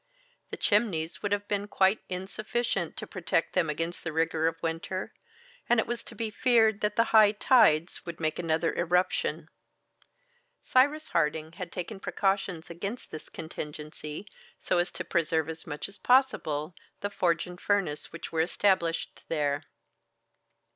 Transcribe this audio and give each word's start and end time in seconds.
The 0.49 0.57
Chimneys 0.57 1.21
would 1.21 1.31
have 1.31 1.47
been 1.47 1.67
quite 1.67 1.99
insufficient 2.09 2.97
to 2.97 3.05
protect 3.05 3.53
them 3.53 3.69
against 3.69 4.03
the 4.03 4.11
rigor 4.11 4.47
of 4.47 4.59
winter, 4.63 5.13
and 5.69 5.79
it 5.79 5.85
was 5.85 6.03
to 6.05 6.15
be 6.15 6.31
feared 6.31 6.81
that 6.81 6.95
the 6.95 7.03
high 7.13 7.33
tides 7.33 8.03
would 8.03 8.19
make 8.19 8.39
another 8.39 8.73
irruption. 8.73 9.47
Cyrus 10.59 11.09
Harding 11.09 11.51
had 11.51 11.71
taken 11.71 11.99
precautions 11.99 12.67
against 12.71 13.11
this 13.11 13.29
contingency, 13.29 14.25
so 14.57 14.79
as 14.79 14.91
to 14.93 15.03
preserve 15.05 15.47
as 15.47 15.67
much 15.67 15.87
as 15.87 15.99
possible 15.99 16.73
the 17.01 17.11
forge 17.11 17.45
and 17.45 17.61
furnace 17.61 18.11
which 18.11 18.31
were 18.31 18.41
established 18.41 19.21
there. 19.27 19.65